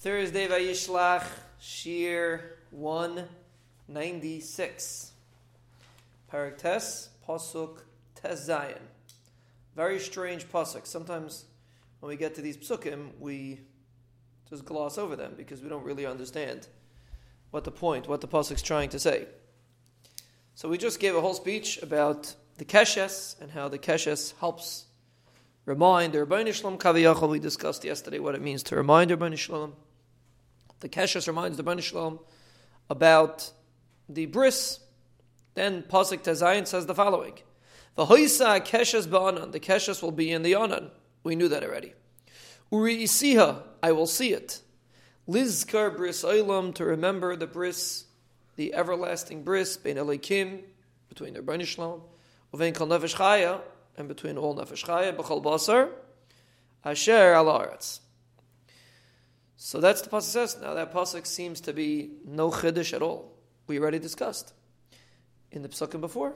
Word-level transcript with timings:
Thursday 0.00 0.46
Vayishlach, 0.46 1.26
Shir 1.58 2.58
196. 2.70 5.10
Parak 6.32 6.56
Tes, 6.56 7.08
Pasuk 7.28 7.78
Tes 8.14 8.48
Zayin. 8.48 8.78
Very 9.74 9.98
strange 9.98 10.48
pasuk. 10.48 10.86
Sometimes 10.86 11.46
when 11.98 12.10
we 12.10 12.16
get 12.16 12.36
to 12.36 12.42
these 12.42 12.56
psukim, 12.56 13.08
we 13.18 13.58
just 14.48 14.64
gloss 14.64 14.98
over 14.98 15.16
them 15.16 15.34
because 15.36 15.62
we 15.62 15.68
don't 15.68 15.82
really 15.82 16.06
understand 16.06 16.68
what 17.50 17.64
the 17.64 17.72
point, 17.72 18.06
what 18.06 18.20
the 18.20 18.28
pasuk's 18.28 18.62
trying 18.62 18.90
to 18.90 19.00
say. 19.00 19.26
So 20.54 20.68
we 20.68 20.78
just 20.78 21.00
gave 21.00 21.16
a 21.16 21.20
whole 21.20 21.34
speech 21.34 21.82
about 21.82 22.36
the 22.58 22.64
keshes 22.64 23.34
and 23.40 23.50
how 23.50 23.66
the 23.66 23.80
keshes 23.80 24.32
helps 24.38 24.84
remind 25.64 26.12
the 26.12 26.24
Rabbi 26.24 26.52
Shalom 26.52 26.78
Kaviyachal. 26.78 27.28
We 27.28 27.40
discussed 27.40 27.82
yesterday 27.82 28.20
what 28.20 28.36
it 28.36 28.40
means 28.40 28.62
to 28.62 28.76
remind 28.76 29.10
Rabbi 29.10 29.34
Shalom. 29.34 29.74
The 30.80 30.88
Keshes 30.88 31.26
reminds 31.26 31.56
the 31.56 31.62
Rabbi 31.62 31.80
Shalom 31.80 32.20
about 32.88 33.50
the 34.08 34.26
bris. 34.26 34.80
Then 35.54 35.82
Pasuk 35.82 36.22
Tezayin 36.22 36.66
says 36.66 36.86
the 36.86 36.94
following: 36.94 37.38
The 37.96 38.06
"V'hoisa 38.06 38.64
Keshes 38.64 39.06
ba'anan." 39.06 39.52
The 39.52 39.60
Keshes 39.60 40.02
will 40.02 40.12
be 40.12 40.30
in 40.30 40.42
the 40.42 40.54
anan. 40.54 40.90
We 41.24 41.34
knew 41.34 41.48
that 41.48 41.64
already. 41.64 41.94
Uri 42.70 42.98
isiha, 42.98 43.62
I 43.82 43.92
will 43.92 44.06
see 44.06 44.32
it. 44.32 44.60
Lizkar 45.28 45.96
bris 45.96 46.22
olam 46.22 46.74
to 46.74 46.84
remember 46.84 47.34
the 47.36 47.46
bris, 47.46 48.04
the 48.56 48.74
everlasting 48.74 49.42
bris, 49.42 49.76
bein 49.76 49.96
Elokim, 49.96 50.62
between 51.08 51.34
the 51.34 51.42
Rabbi 51.42 51.64
Shalom, 51.64 52.02
uvein 52.54 52.74
kol 52.74 52.86
nefesh 52.86 53.16
chaya, 53.16 53.60
and 53.96 54.08
between 54.08 54.38
all 54.38 54.54
nefesh 54.54 54.84
chaya, 54.84 55.14
b'chol 55.14 55.42
basar, 55.42 55.90
asher 56.84 57.34
al 57.34 57.46
aretz. 57.46 58.00
So 59.60 59.80
that's 59.80 60.02
the 60.02 60.08
pasuk 60.08 60.22
says. 60.22 60.56
Now 60.62 60.74
that 60.74 60.94
pasuk 60.94 61.26
seems 61.26 61.60
to 61.62 61.72
be 61.72 62.12
no 62.24 62.50
chiddush 62.50 62.94
at 62.94 63.02
all. 63.02 63.34
We 63.66 63.80
already 63.80 63.98
discussed 63.98 64.54
in 65.50 65.62
the 65.62 65.68
psukim 65.68 66.00
before. 66.00 66.34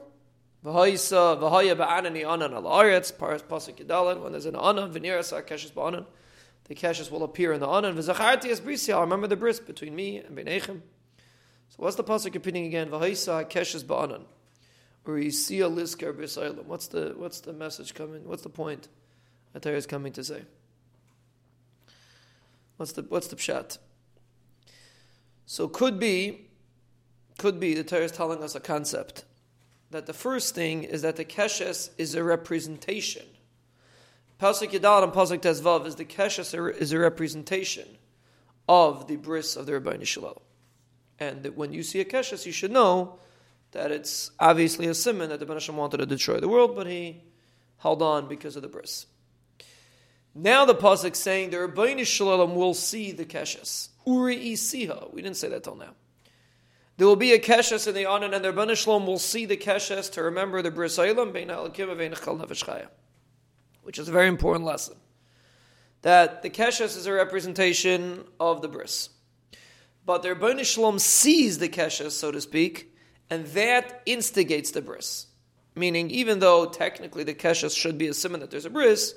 V'hayisa 0.65 1.39
v'haya 1.39 1.73
ba'anani 1.73 2.29
anan 2.29 2.53
al 2.53 2.63
aretz 2.63 3.13
pasuk 3.13 3.77
yedalad 3.77 4.21
when 4.21 4.33
there's 4.33 4.45
an 4.45 4.57
anan 4.57 4.93
v'niras 4.93 5.31
keshes 5.47 5.71
ba'anan 5.71 6.05
the 6.65 6.75
keshes 6.75 7.09
will 7.09 7.23
appear 7.23 7.53
in 7.53 7.61
the 7.61 7.67
anan 7.67 7.95
v'zacharti 7.95 8.47
es 8.49 8.59
brisi. 8.59 8.93
I'll 8.93 9.01
remember 9.01 9.27
the 9.27 9.37
bris 9.37 9.61
between 9.61 9.95
me 9.95 10.17
and 10.17 10.37
Benechem. 10.37 10.81
So 11.69 11.77
what's 11.77 11.95
the 11.95 12.03
pasuk 12.03 12.33
repeating 12.33 12.65
again? 12.65 12.89
V'hayisa 12.89 13.49
keshes 13.49 13.85
ba'anan. 13.85 14.23
Or 15.05 15.13
yisiya 15.13 15.73
lisker 15.73 16.13
b'saylam. 16.13 16.65
What's 16.65 16.87
the 16.87 17.13
what's 17.15 17.39
the 17.39 17.53
message 17.53 17.93
coming? 17.93 18.27
What's 18.27 18.43
the 18.43 18.49
point? 18.49 18.89
Atayah 19.55 19.75
is 19.75 19.85
coming 19.85 20.11
to 20.11 20.25
say. 20.25 20.41
What's 22.83 22.91
the 22.91 23.03
what's 23.03 23.27
the 23.27 23.37
pshat? 23.37 23.77
So 25.45 25.69
could 25.69 26.01
be, 26.01 26.49
could 27.37 27.57
be 27.57 27.75
the 27.75 27.83
Torah 27.85 28.03
is 28.03 28.11
telling 28.11 28.43
us 28.43 28.55
a 28.55 28.59
concept 28.59 29.23
that 29.91 30.05
the 30.05 30.11
first 30.11 30.53
thing 30.53 30.83
is 30.83 31.01
that 31.01 31.15
the 31.15 31.23
keshes 31.23 31.91
is 31.97 32.13
a 32.13 32.21
representation. 32.21 33.25
Pasuk 34.37 34.71
Yadal 34.71 35.03
and 35.03 35.13
Pasuk 35.13 35.39
Tezvav 35.39 35.85
is 35.85 35.95
the 35.95 36.03
keshes 36.03 36.77
is 36.77 36.91
a 36.91 36.99
representation 36.99 37.87
of 38.67 39.07
the 39.07 39.15
bris 39.15 39.55
of 39.55 39.65
the 39.65 39.79
Rabbi 39.79 40.03
Shalom. 40.03 40.41
And 41.19 41.43
that 41.43 41.55
when 41.55 41.71
you 41.71 41.83
see 41.83 42.01
a 42.01 42.05
keshes, 42.05 42.45
you 42.45 42.51
should 42.51 42.71
know 42.71 43.17
that 43.71 43.91
it's 43.91 44.31
obviously 44.41 44.87
a 44.87 44.93
simon 44.93 45.29
that 45.29 45.39
the 45.39 45.45
Ben 45.45 45.55
Hashem 45.55 45.77
wanted 45.77 45.99
to 45.99 46.05
destroy 46.05 46.41
the 46.41 46.49
world, 46.49 46.75
but 46.75 46.87
he 46.87 47.23
held 47.77 48.01
on 48.01 48.27
because 48.27 48.57
of 48.57 48.61
the 48.61 48.67
bris. 48.67 49.05
Now 50.35 50.65
the 50.65 50.75
pasuk 50.75 51.15
saying 51.15 51.51
the 51.51 51.57
Rabbeinu 51.57 52.05
Shalom 52.05 52.55
will 52.55 52.73
see 52.73 53.11
the 53.11 53.25
keshes. 53.25 53.89
Uri 54.05 54.37
isiha. 54.37 55.13
We 55.13 55.21
didn't 55.21 55.37
say 55.37 55.49
that 55.49 55.63
till 55.63 55.75
now. 55.75 55.93
There 56.97 57.07
will 57.07 57.15
be 57.15 57.33
a 57.33 57.39
keshes 57.39 57.87
in 57.87 57.93
the 57.93 58.05
Anan, 58.05 58.33
and 58.33 58.43
the 58.43 58.51
Rabbeinu 58.51 58.75
Shalom 58.75 59.05
will 59.05 59.19
see 59.19 59.45
the 59.45 59.57
keshes 59.57 60.11
to 60.13 60.23
remember 60.23 60.61
the 60.61 60.71
bris 60.71 60.97
Eilam 60.97 61.33
bein 61.33 61.49
halakim 61.49 61.95
vein 61.97 62.13
chal 62.13 62.81
which 63.83 63.99
is 63.99 64.07
a 64.07 64.11
very 64.11 64.27
important 64.27 64.65
lesson. 64.65 64.95
That 66.01 66.41
the 66.41 66.49
keshes 66.49 66.97
is 66.97 67.05
a 67.05 67.13
representation 67.13 68.23
of 68.39 68.61
the 68.61 68.67
bris, 68.67 69.09
but 70.05 70.23
the 70.23 70.29
Rabbeinu 70.29 70.65
Shalom 70.65 70.99
sees 70.99 71.59
the 71.59 71.69
keshes, 71.69 72.11
so 72.11 72.31
to 72.31 72.41
speak, 72.41 72.95
and 73.29 73.45
that 73.47 74.01
instigates 74.05 74.71
the 74.71 74.81
bris. 74.81 75.27
Meaning, 75.75 76.09
even 76.11 76.39
though 76.39 76.65
technically 76.65 77.23
the 77.23 77.33
keshes 77.33 77.75
should 77.75 77.97
be 77.97 78.07
a 78.07 78.13
simon 78.13 78.39
that 78.41 78.51
there's 78.51 78.65
a 78.65 78.69
bris 78.69 79.15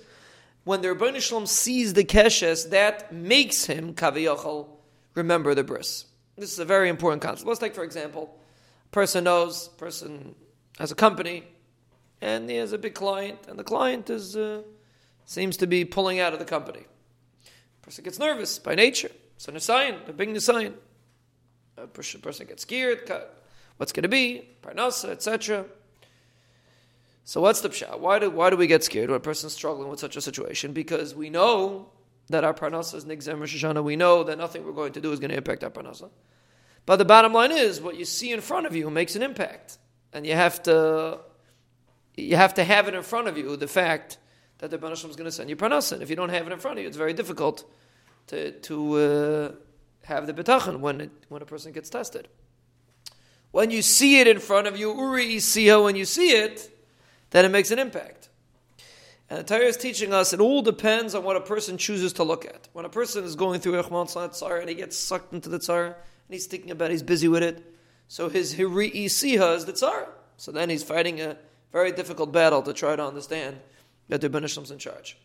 when 0.66 0.82
the 0.82 0.88
Rebbeinu 0.88 1.21
Shalom 1.21 1.47
sees 1.47 1.94
the 1.94 2.03
keshes, 2.03 2.71
that 2.71 3.12
makes 3.12 3.66
him 3.66 3.94
kaviyachal 3.94 4.66
remember 5.15 5.54
the 5.54 5.62
bris. 5.62 6.06
This 6.37 6.53
is 6.53 6.59
a 6.59 6.65
very 6.65 6.88
important 6.88 7.22
concept. 7.22 7.47
Let's 7.47 7.60
take, 7.60 7.72
for 7.72 7.84
example, 7.84 8.37
a 8.87 8.88
person 8.88 9.22
knows, 9.25 9.69
person 9.69 10.34
has 10.81 10.91
a 10.91 10.97
company, 10.97 11.44
and 12.21 12.50
he 12.50 12.56
has 12.56 12.72
a 12.72 12.78
big 12.78 12.94
client, 12.94 13.38
and 13.49 13.56
the 13.56 13.62
client 13.62 14.10
is 14.10 14.37
uh, 14.37 14.62
seems 15.25 15.56
to 15.59 15.69
be 15.69 15.84
pulling 15.84 16.19
out 16.19 16.32
of 16.32 16.41
the 16.41 16.44
company. 16.44 16.84
Person 17.83 18.03
gets 18.03 18.19
nervous 18.19 18.59
by 18.59 18.75
nature. 18.75 19.12
It's 19.37 19.47
a 19.47 19.53
nisayan, 19.53 20.09
a 20.09 20.12
big 20.12 20.31
nisayan. 20.31 20.72
A 21.77 21.87
person 21.87 22.21
gets 22.21 22.62
scared. 22.62 23.09
What's 23.77 23.93
going 23.93 24.03
to 24.03 24.09
be? 24.09 24.48
Parnasa, 24.62 25.10
etc. 25.10 25.66
So 27.28 27.41
what's 27.41 27.60
the 27.60 27.69
pshat? 27.69 27.98
Why 27.98 28.20
do, 28.20 28.31
why 28.31 28.50
do 28.50 28.56
we 28.56 28.69
get 28.69 28.84
scared 28.84 29.10
when 29.10 29.16
a 29.16 29.20
person's 29.20 29.53
struggling 29.53 29.88
with 29.88 29.98
such 29.98 30.16
a 30.16 30.20
situation? 30.20 30.72
Because 30.72 31.12
we 31.12 31.28
know 31.28 31.88
that 32.28 32.44
our 32.44 32.54
parnasa 32.54 32.94
is 32.94 33.04
nigzem 33.04 33.41
Rosh 33.41 33.64
Hashanah. 33.64 33.82
We 33.82 33.97
know 33.97 34.22
that 34.22 34.38
nothing 34.38 34.64
we're 34.64 34.70
going 34.70 34.92
to 34.92 35.00
do 35.00 35.10
is 35.10 35.19
going 35.19 35.31
to 35.31 35.36
impact 35.36 35.65
our 35.65 35.70
parnasa. 35.70 36.09
But 36.86 36.97
the 36.97 37.04
bottom 37.04 37.32
line 37.32 37.50
is, 37.50 37.81
what 37.81 37.97
you 37.97 38.04
see 38.04 38.31
in 38.31 38.41
front 38.41 38.65
of 38.66 38.76
you 38.76 38.88
makes 38.91 39.16
an 39.16 39.25
impact, 39.25 39.78
and 40.12 40.25
you 40.25 40.34
have 40.34 40.62
to 40.62 41.19
you 42.16 42.36
have 42.36 42.54
to 42.54 42.65
have 42.65 42.86
it 42.86 42.94
in 42.94 43.03
front 43.03 43.26
of 43.26 43.36
you. 43.36 43.56
The 43.56 43.66
fact 43.66 44.19
that 44.59 44.70
the 44.70 44.78
Banashim 44.78 45.10
is 45.10 45.16
going 45.16 45.25
to 45.25 45.32
send 45.32 45.50
you 45.50 45.56
parnasa. 45.56 45.94
And 45.94 46.03
if 46.03 46.10
you 46.10 46.15
don't 46.15 46.28
have 46.28 46.47
it 46.47 46.53
in 46.53 46.60
front 46.60 46.78
of 46.78 46.82
you, 46.82 46.88
it's 46.88 46.97
very 46.97 47.12
difficult 47.12 47.69
to 48.28 48.53
to 48.53 48.94
uh, 48.94 49.53
have 50.04 50.28
the 50.28 50.32
betachan 50.32 50.78
when 50.78 51.00
it, 51.00 51.10
when 51.28 51.42
a 51.42 51.47
person 51.47 51.72
gets 51.72 51.91
tested. 51.91 52.28
When 53.50 53.72
you 53.72 53.82
see 53.82 54.20
it 54.20 54.28
in 54.28 54.38
front 54.38 54.69
of 54.69 54.78
you, 54.78 54.97
uri 54.97 55.41
how 55.66 55.82
when 55.82 55.97
you 55.97 56.04
see 56.04 56.31
it 56.31 56.70
then 57.36 57.44
it 57.44 57.50
makes 57.50 57.70
an 57.70 57.78
impact. 57.78 58.28
And 59.28 59.41
the 59.41 59.44
Torah 59.44 59.64
is 59.64 59.76
teaching 59.76 60.12
us 60.12 60.32
it 60.32 60.41
all 60.41 60.62
depends 60.62 61.14
on 61.14 61.24
what 61.24 61.36
a 61.36 61.41
person 61.41 61.78
chooses 61.78 62.12
to 62.14 62.22
look 62.22 62.44
at. 62.44 62.69
When 62.72 62.84
a 62.84 62.88
person 62.88 63.24
is 63.24 63.34
going 63.34 63.60
through 63.60 63.82
Echman 63.82 64.08
Tzar 64.08 64.60
and 64.60 64.69
he 64.69 64.74
gets 64.74 64.97
sucked 64.97 65.32
into 65.32 65.48
the 65.48 65.58
Tsar 65.58 65.86
and 65.86 65.94
he's 66.30 66.47
thinking 66.47 66.70
about 66.70 66.91
it, 66.91 66.92
he's 66.92 67.02
busy 67.02 67.28
with 67.28 67.42
it. 67.42 67.62
So 68.08 68.28
his 68.28 68.54
Hiri'i 68.54 69.06
Siha 69.06 69.56
is 69.56 69.64
the 69.64 69.72
Tsar. 69.72 70.08
So 70.36 70.52
then 70.52 70.70
he's 70.70 70.84
fighting 70.84 71.20
a 71.20 71.36
very 71.72 71.91
difficult 71.91 72.32
battle 72.32 72.62
to 72.62 72.72
try 72.72 72.94
to 72.94 73.04
understand 73.04 73.58
that 74.08 74.20
the 74.20 74.30
Benishlam's 74.30 74.70
in 74.70 74.78
charge. 74.78 75.18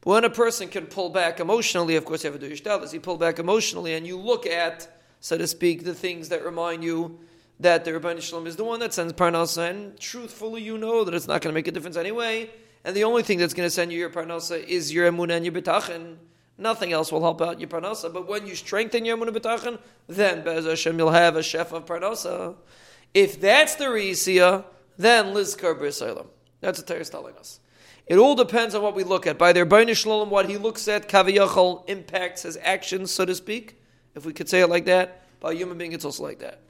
But 0.00 0.10
when 0.10 0.24
a 0.24 0.30
person 0.30 0.68
can 0.68 0.86
pull 0.86 1.10
back 1.10 1.38
emotionally, 1.38 1.96
of 1.96 2.04
course 2.04 2.24
you 2.24 2.32
have 2.32 2.40
to 2.40 2.48
do 2.48 2.54
Yishtalis, 2.54 2.92
you 2.92 3.00
pull 3.00 3.18
back 3.18 3.38
emotionally 3.38 3.94
and 3.94 4.06
you 4.06 4.18
look 4.18 4.46
at, 4.46 4.88
so 5.20 5.36
to 5.36 5.46
speak, 5.46 5.84
the 5.84 5.94
things 5.94 6.30
that 6.30 6.44
remind 6.44 6.82
you 6.82 7.20
that 7.62 7.84
the 7.84 7.92
Rabbi 7.92 8.18
Shalom 8.18 8.46
is 8.46 8.56
the 8.56 8.64
one 8.64 8.80
that 8.80 8.92
sends 8.92 9.12
Parnasa, 9.12 9.70
and 9.70 9.98
truthfully 9.98 10.62
you 10.62 10.78
know 10.78 11.04
that 11.04 11.14
it's 11.14 11.28
not 11.28 11.40
going 11.40 11.52
to 11.52 11.54
make 11.54 11.68
a 11.68 11.72
difference 11.72 11.96
anyway, 11.96 12.50
and 12.84 12.94
the 12.94 13.04
only 13.04 13.22
thing 13.22 13.38
that's 13.38 13.54
going 13.54 13.66
to 13.66 13.70
send 13.70 13.92
you 13.92 13.98
your 13.98 14.10
Parnasa 14.10 14.62
is 14.64 14.92
your 14.92 15.10
Emunah 15.10 15.36
and 15.36 15.44
your 15.44 15.54
B'tachin. 15.54 16.16
Nothing 16.58 16.92
else 16.92 17.10
will 17.10 17.22
help 17.22 17.40
out 17.40 17.60
your 17.60 17.68
Parnasa, 17.68 18.12
but 18.12 18.28
when 18.28 18.46
you 18.46 18.54
strengthen 18.54 19.04
your 19.04 19.16
Emunah 19.16 19.36
B'tachin, 19.36 19.78
then 20.08 20.44
Bez 20.44 20.66
Hashem 20.66 20.98
you'll 20.98 21.10
have 21.10 21.36
a 21.36 21.42
chef 21.42 21.72
of 21.72 21.86
Parnasa. 21.86 22.56
If 23.14 23.40
that's 23.40 23.76
the 23.76 23.84
Risia, 23.84 24.64
then 24.98 25.26
Lizkar 25.26 25.78
B'Yisraelim. 25.78 26.26
That's 26.60 26.78
what 26.78 26.86
Torah 26.86 27.00
is 27.00 27.10
telling 27.10 27.36
us. 27.36 27.60
It 28.06 28.18
all 28.18 28.34
depends 28.34 28.74
on 28.74 28.82
what 28.82 28.96
we 28.96 29.04
look 29.04 29.26
at. 29.26 29.38
By 29.38 29.52
their 29.52 29.64
Rabbi 29.64 29.92
Shalom, 29.92 30.30
what 30.30 30.48
he 30.48 30.56
looks 30.56 30.88
at, 30.88 31.08
Kaviyachal 31.08 31.88
impacts 31.88 32.42
his 32.42 32.58
actions, 32.60 33.12
so 33.12 33.24
to 33.24 33.34
speak, 33.34 33.80
if 34.14 34.26
we 34.26 34.32
could 34.32 34.48
say 34.48 34.60
it 34.60 34.68
like 34.68 34.86
that. 34.86 35.22
By 35.40 35.52
a 35.52 35.54
human 35.54 35.78
being, 35.78 35.92
it's 35.92 36.04
also 36.04 36.22
like 36.24 36.40
that. 36.40 36.60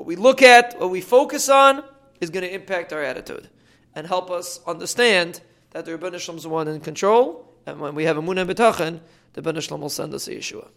What 0.00 0.06
we 0.06 0.16
look 0.16 0.40
at, 0.40 0.80
what 0.80 0.88
we 0.88 1.02
focus 1.02 1.50
on, 1.50 1.84
is 2.22 2.30
going 2.30 2.42
to 2.42 2.54
impact 2.54 2.90
our 2.94 3.02
attitude 3.02 3.50
and 3.94 4.06
help 4.06 4.30
us 4.30 4.58
understand 4.66 5.42
that 5.72 5.84
the 5.84 5.90
Rebbeinu 5.90 6.18
Shalom 6.18 6.38
is 6.38 6.44
the 6.44 6.48
one 6.48 6.68
in 6.68 6.80
control, 6.80 7.52
and 7.66 7.78
when 7.78 7.94
we 7.94 8.04
have 8.04 8.16
a 8.16 8.22
Munah 8.22 8.50
B'tachin, 8.50 9.00
the 9.34 9.42
Rebbeinu 9.42 9.60
Shalom 9.60 9.82
will 9.82 9.90
send 9.90 10.14
us 10.14 10.26
a 10.26 10.30
Yeshua. 10.30 10.70